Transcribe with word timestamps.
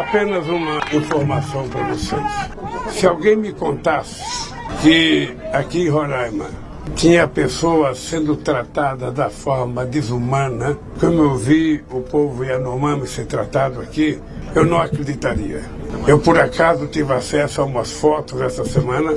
apenas 0.00 0.46
uma 0.46 0.80
informação 0.92 1.68
para 1.68 1.84
vocês. 1.84 2.22
Se 2.90 3.06
alguém 3.06 3.36
me 3.36 3.52
contasse 3.52 4.52
que 4.82 5.36
aqui 5.52 5.82
em 5.82 5.88
Roraima 5.88 6.50
tinha 6.94 7.26
pessoas 7.26 7.98
sendo 7.98 8.36
tratadas 8.36 9.12
da 9.12 9.28
forma 9.28 9.84
desumana, 9.84 10.78
como 11.00 11.22
eu 11.22 11.36
vi 11.36 11.84
o 11.90 12.00
povo 12.00 12.44
Yanomami 12.44 13.06
ser 13.06 13.26
tratado 13.26 13.80
aqui, 13.80 14.18
eu 14.54 14.64
não 14.64 14.80
acreditaria. 14.80 15.62
Eu, 16.06 16.18
por 16.18 16.38
acaso, 16.38 16.86
tive 16.86 17.12
acesso 17.12 17.60
a 17.60 17.64
umas 17.64 17.90
fotos 17.90 18.40
essa 18.40 18.64
semana. 18.64 19.14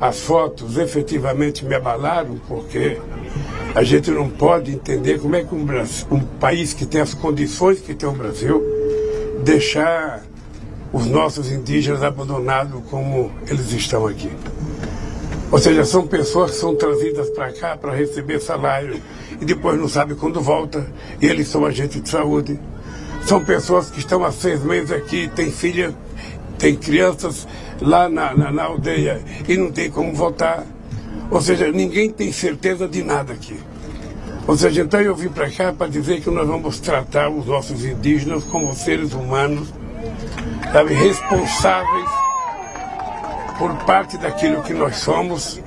As 0.00 0.20
fotos 0.20 0.76
efetivamente 0.76 1.64
me 1.64 1.74
abalaram, 1.74 2.36
porque 2.48 2.98
a 3.74 3.82
gente 3.82 4.10
não 4.10 4.28
pode 4.28 4.72
entender 4.72 5.18
como 5.18 5.36
é 5.36 5.44
que 5.44 5.54
um, 5.54 5.66
um 6.10 6.20
país 6.20 6.74
que 6.74 6.84
tem 6.84 7.00
as 7.00 7.14
condições 7.14 7.80
que 7.80 7.94
tem 7.94 8.08
o 8.08 8.12
Brasil 8.12 8.73
deixar 9.44 10.22
os 10.92 11.06
nossos 11.06 11.52
indígenas 11.52 12.02
abandonados 12.02 12.82
como 12.90 13.30
eles 13.46 13.70
estão 13.72 14.06
aqui. 14.06 14.30
Ou 15.52 15.58
seja, 15.58 15.84
são 15.84 16.06
pessoas 16.06 16.52
que 16.52 16.56
são 16.56 16.74
trazidas 16.74 17.28
para 17.30 17.52
cá 17.52 17.76
para 17.76 17.94
receber 17.94 18.40
salário 18.40 19.00
e 19.40 19.44
depois 19.44 19.78
não 19.78 19.88
sabem 19.88 20.16
quando 20.16 20.40
volta, 20.40 20.86
e 21.20 21.26
eles 21.26 21.48
são 21.48 21.64
agentes 21.64 22.02
de 22.02 22.08
saúde. 22.08 22.58
São 23.26 23.44
pessoas 23.44 23.90
que 23.90 23.98
estão 23.98 24.24
há 24.24 24.32
seis 24.32 24.62
meses 24.64 24.90
aqui, 24.90 25.28
têm 25.28 25.50
filhas, 25.50 25.94
têm 26.58 26.74
crianças 26.76 27.46
lá 27.80 28.08
na, 28.08 28.34
na, 28.34 28.50
na 28.50 28.64
aldeia 28.64 29.20
e 29.46 29.56
não 29.56 29.70
tem 29.70 29.90
como 29.90 30.14
voltar. 30.14 30.64
Ou 31.30 31.40
seja, 31.40 31.70
ninguém 31.70 32.10
tem 32.10 32.32
certeza 32.32 32.88
de 32.88 33.02
nada 33.02 33.32
aqui. 33.32 33.58
Ou 34.46 34.56
seja, 34.56 34.82
então 34.82 35.00
eu 35.00 35.14
vim 35.14 35.28
para 35.28 35.50
cá 35.50 35.72
para 35.72 35.88
dizer 35.88 36.20
que 36.20 36.30
nós 36.30 36.46
vamos 36.46 36.78
tratar 36.78 37.30
os 37.30 37.46
nossos 37.46 37.84
indígenas 37.84 38.44
como 38.44 38.74
seres 38.74 39.14
humanos, 39.14 39.72
sabe, 40.70 40.92
responsáveis 40.92 42.10
por 43.58 43.74
parte 43.84 44.18
daquilo 44.18 44.62
que 44.62 44.74
nós 44.74 44.96
somos 44.96 45.60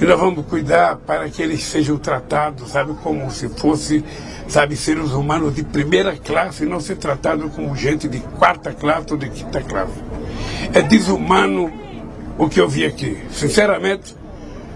e 0.00 0.04
nós 0.04 0.18
vamos 0.18 0.44
cuidar 0.46 0.96
para 0.96 1.30
que 1.30 1.40
eles 1.40 1.64
sejam 1.64 1.96
tratados, 1.96 2.70
sabe, 2.70 2.92
como 3.02 3.30
se 3.30 3.48
fosse, 3.48 4.04
sabe, 4.48 4.76
seres 4.76 5.12
humanos 5.12 5.54
de 5.54 5.62
primeira 5.62 6.14
classe 6.16 6.64
e 6.64 6.66
não 6.66 6.80
ser 6.80 6.96
tratados 6.96 7.54
como 7.54 7.74
gente 7.74 8.06
de 8.06 8.20
quarta 8.20 8.72
classe 8.72 9.06
ou 9.12 9.16
de 9.16 9.30
quinta 9.30 9.62
classe. 9.62 9.94
É 10.74 10.82
desumano 10.82 11.72
o 12.36 12.48
que 12.48 12.60
eu 12.60 12.68
vi 12.68 12.84
aqui. 12.84 13.16
Sinceramente, 13.30 14.14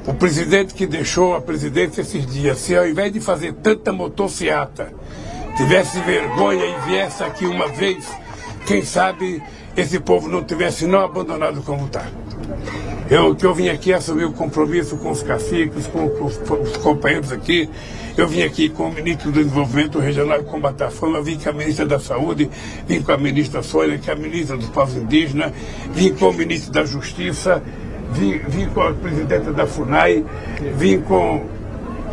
o 0.09 0.14
presidente 0.14 0.73
que 0.73 0.87
deixou 0.87 1.37
a 1.37 1.41
presidência 1.41 2.01
esses 2.01 2.27
dias, 2.27 2.56
se 2.56 2.75
ao 2.75 2.89
invés 2.89 3.12
de 3.12 3.20
fazer 3.20 3.53
tanta 3.53 3.92
motociata, 3.92 4.91
tivesse 5.55 6.01
vergonha 6.01 6.64
e 6.64 6.89
viesse 6.89 7.23
aqui 7.23 7.45
uma 7.45 7.69
vez, 7.69 8.09
quem 8.67 8.83
sabe 8.83 9.42
esse 9.77 10.01
povo 10.01 10.27
não 10.27 10.42
tivesse 10.42 10.86
não 10.86 11.01
abandonado 11.01 11.62
como 11.62 11.84
está. 11.84 12.06
Eu, 13.11 13.34
que 13.34 13.45
eu 13.45 13.55
vim 13.55 13.69
aqui 13.69 13.92
assumir 13.92 14.25
o 14.25 14.33
compromisso 14.33 14.97
com 14.97 15.11
os 15.11 15.23
caciques, 15.23 15.86
com, 15.86 16.09
com, 16.09 16.25
os, 16.25 16.39
com, 16.39 16.55
os, 16.55 16.77
companheiros 16.79 17.31
aqui. 17.31 17.69
Eu 18.17 18.27
vim 18.27 18.42
aqui 18.42 18.70
com 18.70 18.89
o 18.89 18.92
ministro 18.92 19.31
do 19.31 19.42
Desenvolvimento 19.42 19.98
Regional 19.98 20.41
e 20.41 20.45
Combate 20.45 20.84
à 20.84 20.89
vim 21.23 21.39
com 21.39 21.51
a 21.51 21.53
ministra 21.53 21.86
da 21.86 21.98
Saúde, 21.98 22.51
vim 22.86 23.03
com 23.03 23.12
a 23.12 23.19
ministra 23.19 23.62
Sônia, 23.62 23.98
que 23.98 24.09
é 24.09 24.14
a 24.14 24.17
ministra 24.17 24.56
dos 24.56 24.69
Povos 24.70 24.97
Indígenas, 24.97 25.53
vim 25.92 26.14
com 26.14 26.31
o 26.31 26.33
ministro 26.33 26.73
da 26.73 26.84
Justiça, 26.84 27.62
vim, 28.12 28.69
com 28.70 28.83
a 28.83 28.92
presidenta 28.92 29.53
da 29.53 29.67
FUNAI, 29.67 30.25
vim 30.77 31.01
com 31.01 31.47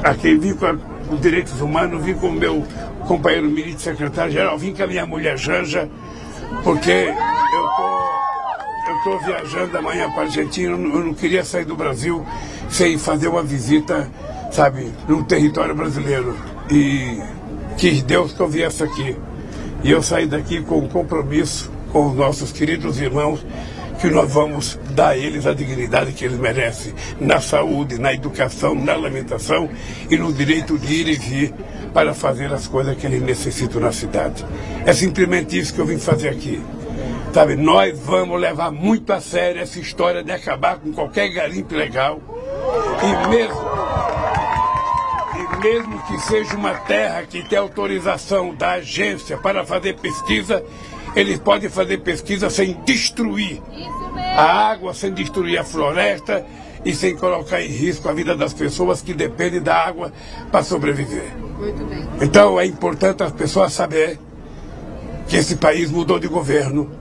aqui, 0.04 0.36
vim 0.36 0.54
com 0.54 0.66
a, 0.66 0.76
os 1.12 1.22
direitos 1.22 1.60
humanos, 1.62 2.04
vim 2.04 2.14
com 2.14 2.28
o 2.28 2.34
meu 2.34 2.64
companheiro 3.08 3.48
ministro 3.48 3.84
secretário-geral, 3.84 4.58
vim 4.58 4.74
com 4.74 4.84
a 4.84 4.88
minha 4.88 5.06
mulher 5.06 5.38
Janja, 5.38 5.90
porque 6.64 7.14
eu 8.88 8.96
estou 8.98 9.20
viajando 9.20 9.78
amanhã 9.78 10.10
para 10.12 10.24
a 10.24 10.26
Argentina, 10.26 10.72
eu 10.72 10.78
não 10.78 11.14
queria 11.14 11.44
sair 11.44 11.66
do 11.66 11.76
Brasil 11.76 12.26
sem 12.70 12.98
fazer 12.98 13.28
uma 13.28 13.44
visita, 13.44 14.10
sabe, 14.52 14.92
no 15.08 15.24
território 15.24 15.76
brasileiro. 15.76 16.36
E 16.70 17.22
quis 17.78 18.02
Deus 18.02 18.34
que 18.34 18.40
eu 18.40 18.48
viesse 18.48 18.84
aqui. 18.84 19.16
E 19.84 19.92
eu 19.92 20.02
saí 20.02 20.26
daqui 20.26 20.62
com 20.62 20.80
um 20.80 20.88
compromisso 20.88 21.72
com 21.92 22.08
os 22.08 22.16
nossos 22.16 22.52
queridos 22.52 23.00
irmãos, 23.00 23.46
que 24.00 24.08
nós 24.10 24.32
vamos 24.32 24.80
dar 24.92 25.10
a 25.10 25.18
eles 25.18 25.46
a 25.46 25.54
dignidade 25.54 26.12
que 26.12 26.26
eles 26.26 26.38
merecem, 26.38 26.94
na 27.20 27.40
saúde, 27.40 28.00
na 28.00 28.14
educação, 28.14 28.76
na 28.76 28.94
alimentação 28.94 29.70
e 30.10 30.18
no 30.18 30.32
direito 30.34 30.78
de 30.78 30.94
ir 30.94 31.08
e 31.08 31.16
vir 31.16 31.54
para 31.94 32.14
fazer 32.14 32.54
as 32.54 32.68
coisas 32.68 32.96
que 32.98 33.06
eles 33.06 33.22
necessitam 33.22 33.80
na 33.82 33.92
cidade. 33.92 34.46
É 34.86 34.94
simplesmente 34.94 35.58
isso 35.58 35.74
que 35.74 35.80
eu 35.80 35.86
vim 35.86 35.98
fazer 35.98 36.30
aqui. 36.30 36.62
Sabe, 37.34 37.56
nós 37.56 38.00
vamos 38.00 38.40
levar 38.40 38.72
muito 38.72 39.12
a 39.12 39.20
sério 39.20 39.62
essa 39.62 39.80
história 39.80 40.24
de 40.24 40.32
acabar 40.32 40.78
com 40.78 40.94
qualquer 40.94 41.28
garimpo 41.30 41.76
legal. 41.76 42.22
E 43.04 43.28
mesmo, 43.30 43.60
mesmo 45.62 46.02
que 46.04 46.18
seja 46.20 46.56
uma 46.56 46.74
terra 46.76 47.24
que 47.24 47.44
tem 47.44 47.58
autorização 47.58 48.56
da 48.56 48.74
agência 48.74 49.38
para 49.38 49.66
fazer 49.66 49.96
pesquisa, 49.96 50.64
eles 51.16 51.40
podem 51.40 51.70
fazer 51.70 52.00
pesquisa 52.00 52.50
sem 52.50 52.74
destruir 52.86 53.62
a 54.18 54.72
água, 54.72 54.94
sem 54.94 55.14
destruir 55.14 55.58
a 55.58 55.64
floresta 55.64 56.46
e 56.84 56.94
sem 56.94 57.16
colocar 57.16 57.62
em 57.62 57.70
risco 57.70 58.08
a 58.10 58.14
vida 58.14 58.36
das 58.36 58.54
pessoas 58.54 59.02
que 59.02 59.14
dependem 59.14 59.62
da 59.62 59.76
água 59.76 60.12
para 60.52 60.64
sobreviver. 60.64 61.32
Então 62.22 62.60
é 62.60 62.66
importante 62.66 63.24
as 63.24 63.32
pessoas 63.32 63.74
saberem 63.74 64.20
que 65.28 65.38
esse 65.38 65.56
país 65.56 65.90
mudou 65.90 66.20
de 66.20 66.28
governo 66.28 66.92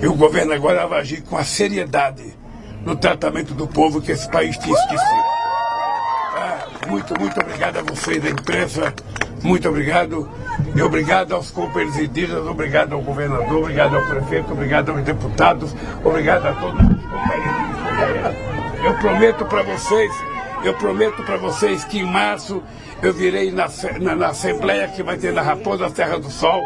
e 0.00 0.06
o 0.06 0.14
governo 0.14 0.52
agora 0.52 0.86
vai 0.86 1.00
agir 1.00 1.22
com 1.22 1.36
a 1.36 1.44
seriedade 1.44 2.22
no 2.84 2.94
tratamento 2.94 3.54
do 3.54 3.66
povo 3.66 4.00
que 4.00 4.12
esse 4.12 4.28
país 4.30 4.56
tinha 4.56 4.74
esquecido. 4.74 5.24
Ah, 6.36 6.66
muito, 6.88 7.18
muito 7.18 7.40
obrigado 7.40 7.78
a 7.78 7.82
vocês 7.82 8.22
da 8.22 8.30
imprensa. 8.30 8.94
Muito 9.42 9.68
obrigado. 9.68 10.28
E 10.74 10.82
obrigado 10.82 11.34
aos 11.34 11.50
companheiros 11.50 11.98
indígenas, 11.98 12.46
obrigado 12.46 12.94
ao 12.94 13.00
governador, 13.00 13.58
obrigado 13.58 13.96
ao 13.96 14.02
prefeito, 14.02 14.52
obrigado 14.52 14.90
aos 14.90 15.02
deputados, 15.02 15.74
obrigado 16.04 16.46
a 16.46 16.52
todos 16.52 16.80
os 16.80 17.02
companheiros. 17.02 18.50
Eu 18.84 18.94
prometo 18.94 19.44
para 19.46 19.62
vocês, 19.62 20.12
eu 20.62 20.74
prometo 20.74 21.22
para 21.24 21.36
vocês 21.38 21.84
que 21.84 21.98
em 21.98 22.04
março 22.04 22.62
eu 23.02 23.12
virei 23.12 23.50
na, 23.50 23.68
na, 24.00 24.14
na 24.14 24.28
Assembleia 24.28 24.88
que 24.88 25.02
vai 25.02 25.16
ter 25.16 25.32
na 25.32 25.42
Raposa 25.42 25.90
Terra 25.90 26.18
do 26.18 26.30
Sol. 26.30 26.62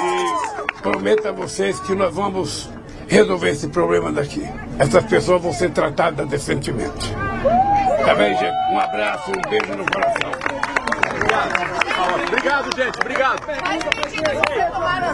E 0.00 0.82
prometo 0.82 1.28
a 1.28 1.32
vocês 1.32 1.80
que 1.80 1.94
nós 1.94 2.14
vamos 2.14 2.68
resolver 3.08 3.50
esse 3.50 3.68
problema 3.68 4.12
daqui. 4.12 4.46
Essas 4.78 5.04
pessoas 5.04 5.40
vão 5.40 5.52
ser 5.52 5.70
tratadas 5.70 6.28
decentemente. 6.28 7.14
Tá 8.04 8.14
bem, 8.14 8.36
gente? 8.36 8.72
Um 8.72 8.78
abraço, 8.78 9.30
um 9.30 9.50
beijo 9.50 9.74
no 9.76 9.84
coração. 9.90 10.63
Obrigado. 11.14 11.74
Obrigado, 12.26 12.76
gente. 12.76 13.00
Obrigado. 13.00 13.40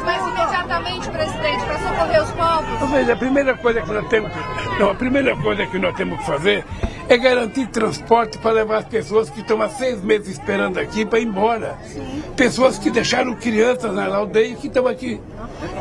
Mas 0.04 0.22
imediatamente, 0.22 1.10
presidente, 1.10 1.64
para 1.64 1.78
socorrer 1.78 2.22
os 2.22 2.30
povos. 2.30 2.90
Veja, 2.90 3.12
a 3.12 3.16
primeira 3.16 3.56
coisa 3.56 3.80
que 3.82 3.92
nós 3.92 4.08
temos, 4.08 4.32
não, 4.78 4.90
a 4.90 4.94
primeira 4.94 5.36
coisa 5.36 5.66
que 5.66 5.78
nós 5.78 5.94
temos 5.94 6.18
que 6.18 6.26
fazer 6.26 6.64
é 7.08 7.18
garantir 7.18 7.66
transporte 7.66 8.38
para 8.38 8.52
levar 8.52 8.78
as 8.78 8.84
pessoas 8.84 9.28
que 9.28 9.40
estão 9.40 9.60
há 9.60 9.68
seis 9.68 10.00
meses 10.02 10.28
esperando 10.28 10.78
aqui 10.78 11.04
para 11.04 11.18
ir 11.18 11.26
embora. 11.26 11.76
Sim. 11.84 12.22
Pessoas 12.36 12.78
que 12.78 12.90
deixaram 12.90 13.34
crianças 13.34 13.92
na 13.92 14.06
aldeia 14.06 14.54
que 14.54 14.68
estão 14.68 14.86
aqui. 14.86 15.20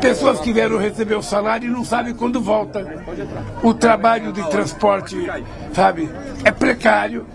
Pessoas 0.00 0.40
que 0.40 0.52
vieram 0.52 0.76
receber 0.76 1.14
o 1.14 1.22
salário 1.22 1.68
e 1.68 1.70
não 1.70 1.84
sabem 1.84 2.14
quando 2.14 2.40
volta. 2.40 2.84
O 3.62 3.72
trabalho 3.72 4.32
de 4.32 4.42
transporte, 4.50 5.16
sabe, 5.72 6.10
é 6.44 6.50
precário, 6.50 7.26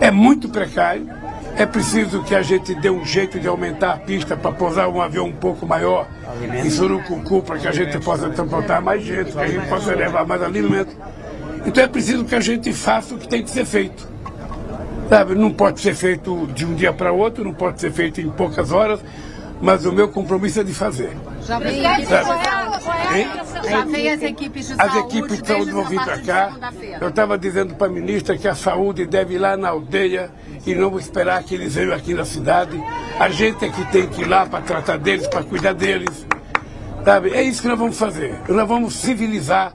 é 0.00 0.10
muito 0.10 0.48
precário. 0.48 1.21
É 1.56 1.66
preciso 1.66 2.22
que 2.22 2.34
a 2.34 2.42
gente 2.42 2.74
dê 2.74 2.90
um 2.90 3.04
jeito 3.04 3.38
de 3.38 3.46
aumentar 3.46 3.92
a 3.92 3.96
pista 3.98 4.36
para 4.36 4.52
pousar 4.52 4.88
um 4.88 5.00
avião 5.00 5.26
um 5.26 5.32
pouco 5.32 5.66
maior 5.66 6.06
em 6.64 6.70
Surucucu 6.70 7.42
para 7.42 7.58
que 7.58 7.68
a 7.68 7.72
gente 7.72 7.98
possa 7.98 8.30
transportar 8.30 8.80
mais 8.80 9.02
gente, 9.02 9.32
que 9.32 9.38
a 9.38 9.46
gente 9.46 9.68
possa 9.68 9.94
levar 9.94 10.26
mais 10.26 10.42
alimento. 10.42 10.96
Então 11.66 11.84
é 11.84 11.86
preciso 11.86 12.24
que 12.24 12.34
a 12.34 12.40
gente 12.40 12.72
faça 12.72 13.14
o 13.14 13.18
que 13.18 13.28
tem 13.28 13.42
que 13.42 13.50
ser 13.50 13.64
feito. 13.64 14.10
Sabe, 15.08 15.34
não 15.34 15.52
pode 15.52 15.80
ser 15.80 15.94
feito 15.94 16.46
de 16.54 16.64
um 16.64 16.74
dia 16.74 16.92
para 16.92 17.12
outro, 17.12 17.44
não 17.44 17.52
pode 17.52 17.80
ser 17.80 17.92
feito 17.92 18.20
em 18.20 18.30
poucas 18.30 18.72
horas, 18.72 19.00
mas 19.60 19.84
o 19.84 19.92
meu 19.92 20.08
compromisso 20.08 20.60
é 20.60 20.64
de 20.64 20.72
fazer. 20.72 21.14
Já 21.46 21.58
vem, 23.12 23.26
Já 23.70 23.84
vem 23.84 24.10
as 24.10 24.22
equipes 24.22 24.66
de 24.66 24.72
as 24.72 24.78
saúde. 24.78 24.98
As 24.98 25.04
equipes 25.04 25.42
de 25.42 25.48
saúde 25.48 25.70
vão 25.70 25.84
vir 25.84 26.04
para 26.04 26.22
cá. 26.22 26.52
Eu 27.00 27.08
estava 27.08 27.38
dizendo 27.38 27.74
para 27.74 27.86
a 27.86 27.90
ministra 27.90 28.36
que 28.36 28.48
a 28.48 28.54
saúde 28.54 29.06
deve 29.06 29.34
ir 29.34 29.38
lá 29.38 29.56
na 29.56 29.68
aldeia 29.68 30.30
e 30.66 30.74
não 30.74 30.98
esperar 30.98 31.42
que 31.42 31.54
eles 31.54 31.74
venham 31.74 31.94
aqui 31.94 32.14
na 32.14 32.24
cidade. 32.24 32.82
A 33.18 33.28
gente 33.28 33.64
é 33.64 33.68
que 33.68 33.84
tem 33.92 34.06
que 34.06 34.22
ir 34.22 34.26
lá 34.26 34.46
para 34.46 34.62
tratar 34.62 34.98
deles, 34.98 35.26
para 35.26 35.42
cuidar 35.42 35.72
deles. 35.74 36.26
Sabe? 37.04 37.30
É 37.30 37.42
isso 37.42 37.62
que 37.62 37.68
nós 37.68 37.78
vamos 37.78 37.98
fazer. 37.98 38.34
Nós 38.48 38.68
vamos 38.68 38.94
civilizar 38.94 39.74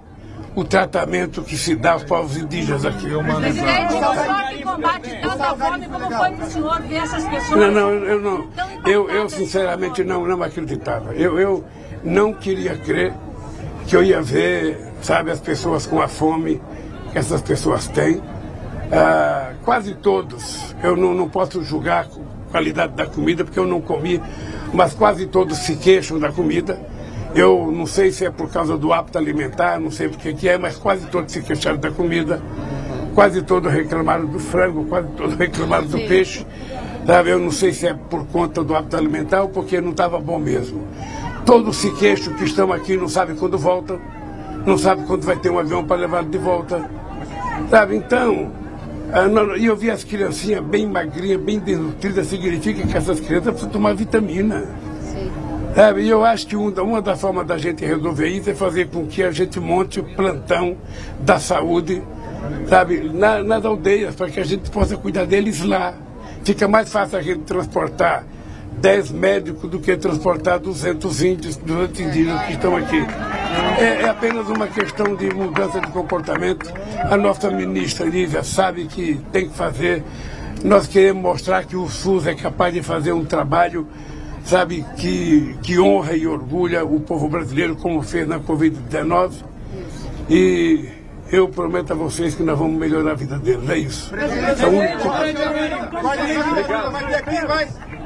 o 0.55 0.63
tratamento 0.63 1.43
que 1.43 1.55
se 1.55 1.75
dá 1.75 1.91
aos 1.91 2.03
povos 2.03 2.35
indígenas 2.35 2.83
aqui. 2.83 3.07
Presidente, 3.07 3.93
o 3.93 4.13
senhor 4.13 4.47
que 4.49 4.63
combate 4.63 5.21
tanta 5.21 5.55
fome, 5.55 5.85
como 5.87 6.11
foi 6.11 6.31
para 6.31 6.45
o 6.45 6.49
senhor 6.49 6.81
ver 6.81 6.95
essas 6.95 7.23
pessoas? 7.25 7.59
Não, 7.59 7.71
não, 7.71 7.89
eu 7.91 8.19
não. 8.19 8.49
eu, 8.85 9.09
eu 9.09 9.29
sinceramente 9.29 10.03
não, 10.03 10.25
não 10.25 10.41
acreditava. 10.41 11.13
Eu, 11.13 11.37
eu 11.37 11.63
não 12.03 12.33
queria 12.33 12.75
crer 12.75 13.13
que 13.87 13.95
eu 13.95 14.03
ia 14.03 14.21
ver, 14.21 14.77
sabe, 15.01 15.31
as 15.31 15.39
pessoas 15.39 15.87
com 15.87 16.01
a 16.01 16.09
fome 16.09 16.61
que 17.11 17.17
essas 17.17 17.41
pessoas 17.41 17.87
têm. 17.87 18.21
Ah, 18.91 19.53
quase 19.63 19.95
todos, 19.95 20.75
eu 20.83 20.95
não, 20.97 21.13
não 21.13 21.29
posso 21.29 21.63
julgar 21.63 22.05
a 22.05 22.51
qualidade 22.51 22.93
da 22.93 23.05
comida 23.05 23.45
porque 23.45 23.57
eu 23.57 23.65
não 23.65 23.79
comi, 23.79 24.21
mas 24.73 24.93
quase 24.93 25.25
todos 25.25 25.57
se 25.59 25.77
queixam 25.77 26.19
da 26.19 26.31
comida. 26.31 26.77
Eu 27.33 27.71
não 27.71 27.85
sei 27.85 28.11
se 28.11 28.25
é 28.25 28.29
por 28.29 28.49
causa 28.49 28.77
do 28.77 28.91
hábito 28.91 29.17
alimentar, 29.17 29.79
não 29.79 29.91
sei 29.91 30.09
por 30.09 30.17
que 30.17 30.49
é, 30.49 30.57
mas 30.57 30.75
quase 30.75 31.07
todos 31.07 31.31
se 31.31 31.41
queixaram 31.41 31.77
da 31.77 31.91
comida. 31.91 32.41
Quase 33.15 33.41
todos 33.41 33.71
reclamaram 33.71 34.25
do 34.25 34.39
frango, 34.39 34.85
quase 34.85 35.07
todos 35.15 35.35
reclamaram 35.39 35.87
do 35.87 35.97
peixe. 36.07 36.45
Sabe? 37.05 37.29
Eu 37.29 37.39
não 37.39 37.51
sei 37.51 37.71
se 37.71 37.87
é 37.87 37.93
por 37.93 38.25
conta 38.27 38.63
do 38.63 38.75
hábito 38.75 38.97
alimentar 38.97 39.43
ou 39.43 39.49
porque 39.49 39.79
não 39.79 39.91
estava 39.91 40.19
bom 40.19 40.37
mesmo. 40.37 40.85
Todos 41.47 41.77
se 41.77 41.89
queixam 41.91 42.33
que 42.33 42.43
estão 42.43 42.73
aqui 42.73 42.97
não 42.97 43.07
sabem 43.07 43.33
quando 43.33 43.57
voltam, 43.57 44.01
não 44.65 44.77
sabem 44.77 45.05
quando 45.05 45.23
vai 45.23 45.37
ter 45.37 45.49
um 45.49 45.57
avião 45.57 45.81
para 45.81 45.95
levar 45.95 46.25
de 46.25 46.37
volta. 46.37 46.89
Sabe? 47.69 47.95
Então, 47.95 48.51
ah, 49.13 49.57
e 49.57 49.65
eu 49.65 49.75
vi 49.77 49.89
as 49.89 50.03
criancinhas 50.03 50.61
bem 50.61 50.85
magrinhas, 50.85 51.39
bem 51.39 51.57
desnutridas, 51.57 52.27
significa 52.27 52.85
que 52.85 52.97
essas 52.97 53.21
crianças 53.21 53.51
precisam 53.51 53.69
tomar 53.69 53.95
vitamina. 53.95 54.65
Sabe? 55.73 56.01
E 56.01 56.09
eu 56.09 56.25
acho 56.25 56.47
que 56.47 56.55
uma, 56.57 57.01
das 57.01 57.21
formas 57.21 57.47
da 57.47 57.57
gente 57.57 57.85
resolver 57.85 58.27
isso 58.27 58.49
é 58.49 58.53
fazer 58.53 58.89
com 58.89 59.07
que 59.07 59.23
a 59.23 59.31
gente 59.31 59.57
monte 59.57 60.01
o 60.01 60.03
plantão 60.03 60.75
da 61.21 61.39
saúde, 61.39 62.03
sabe, 62.67 63.09
na, 63.09 63.41
nas 63.41 63.63
aldeias, 63.63 64.15
para 64.15 64.29
que 64.29 64.41
a 64.41 64.45
gente 64.45 64.69
possa 64.69 64.97
cuidar 64.97 65.25
deles 65.25 65.63
lá. 65.63 65.93
Fica 66.43 66.67
mais 66.67 66.91
fácil 66.91 67.17
a 67.17 67.21
gente 67.21 67.43
transportar 67.43 68.25
10 68.77 69.11
médicos 69.11 69.69
do 69.69 69.79
que 69.79 69.95
transportar 69.97 70.59
200 70.59 71.23
índios, 71.23 71.57
200 71.57 71.99
indígenas 71.99 72.45
que 72.45 72.53
estão 72.53 72.75
aqui. 72.75 73.03
É, 73.79 74.03
é, 74.03 74.09
apenas 74.09 74.47
uma 74.47 74.67
questão 74.67 75.15
de 75.15 75.33
mudança 75.33 75.79
de 75.81 75.87
comportamento. 75.87 76.71
A 77.09 77.17
nossa 77.17 77.49
ministra 77.49 78.05
Lívia 78.05 78.43
sabe 78.43 78.85
que 78.85 79.19
tem 79.31 79.49
que 79.49 79.55
fazer. 79.55 80.03
Nós 80.63 80.87
queremos 80.87 81.21
mostrar 81.21 81.65
que 81.65 81.75
o 81.75 81.87
SUS 81.87 82.27
é 82.27 82.35
capaz 82.35 82.73
de 82.73 82.81
fazer 82.81 83.13
um 83.13 83.25
trabalho, 83.25 83.87
sabe, 84.43 84.85
que, 84.97 85.55
que 85.61 85.79
honra 85.79 86.15
e 86.15 86.27
orgulha 86.27 86.85
o 86.85 86.99
povo 86.99 87.27
brasileiro, 87.29 87.75
como 87.75 88.01
fez 88.01 88.27
na 88.27 88.39
Covid-19. 88.39 89.31
E 90.29 90.89
eu 91.31 91.47
prometo 91.47 91.93
a 91.93 91.95
vocês 91.95 92.35
que 92.35 92.43
nós 92.43 92.57
vamos 92.57 92.79
melhorar 92.79 93.11
a 93.11 93.15
vida 93.15 93.37
deles. 93.37 93.69
É 93.69 93.77
isso. 93.77 94.11
É 94.15 94.65
o 94.65 94.69
único. 94.69 95.07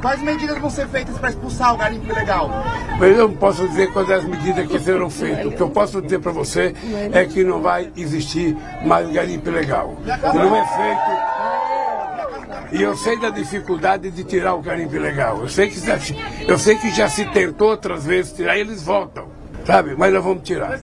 Quais 0.01 0.21
medidas 0.21 0.57
vão 0.57 0.69
ser 0.69 0.87
feitas 0.87 1.17
para 1.17 1.29
expulsar 1.29 1.73
o 1.73 1.77
garimpo 1.77 2.11
ilegal? 2.11 2.49
Eu 2.99 3.29
não 3.29 3.35
posso 3.35 3.67
dizer 3.69 3.91
quais 3.93 4.09
as 4.09 4.23
medidas 4.23 4.67
que 4.67 4.79
serão 4.79 5.09
feitas. 5.09 5.45
O 5.45 5.51
que 5.51 5.61
eu 5.61 5.69
posso 5.69 6.01
dizer 6.01 6.19
para 6.19 6.31
você 6.31 6.73
é 7.13 7.23
que 7.25 7.43
não 7.43 7.61
vai 7.61 7.91
existir 7.95 8.57
mais 8.83 9.09
garimpo 9.11 9.49
ilegal. 9.49 9.95
Não 10.33 10.55
é 10.55 10.65
feito. 10.67 11.31
E 12.73 12.81
eu 12.81 12.95
sei 12.95 13.19
da 13.19 13.29
dificuldade 13.29 14.09
de 14.09 14.23
tirar 14.23 14.55
o 14.55 14.61
garimpo 14.61 14.95
ilegal. 14.95 15.41
Eu 15.41 15.49
sei 15.49 15.69
que 15.69 15.79
já, 15.79 15.97
eu 16.47 16.57
sei 16.57 16.77
que 16.77 16.89
já 16.89 17.07
se 17.07 17.25
tentou 17.25 17.69
outras 17.69 18.05
vezes 18.05 18.33
tirar 18.33 18.57
e 18.57 18.61
eles 18.61 18.81
voltam. 18.81 19.27
Sabe? 19.65 19.95
Mas 19.95 20.11
nós 20.11 20.23
vamos 20.23 20.43
tirar. 20.43 20.81